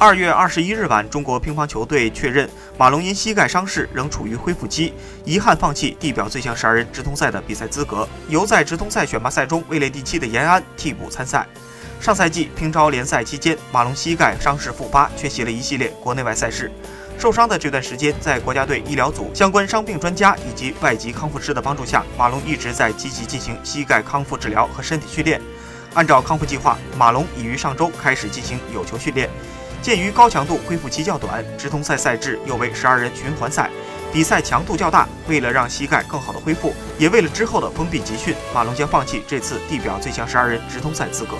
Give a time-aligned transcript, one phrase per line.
[0.00, 2.48] 二月二十一日晚，中国乒乓球队确认
[2.78, 11.44] 马龙因膝盖伤势仍处于恢复期，遗憾放弃地表最强十二人直通赛的比赛资格，由在直通赛选拔赛中位列第七的延安替补参赛。
[12.00, 16.70] 上赛季乒超联赛期间，马龙膝盖伤势复发，缺席了一系列国内外赛事。
[17.18, 25.40] 受伤的这段时间，在国家队医疗组相关伤病专家以及外籍康复师的帮助下，马龙一直在积极进行膝盖康复治疗和身体训练。
[25.94, 29.28] 按照康复计划，马龙已于上周开始进行有球训练。
[29.80, 33.70] 鉴于高强度恢复期较短，直通赛赛制又为十二人循环赛，
[34.12, 35.08] 比赛强度较大。
[35.28, 41.36] 为了让膝盖更好的恢复，也为了之后的封闭集训，马龙将放弃这次地表最强十二人直通赛资格。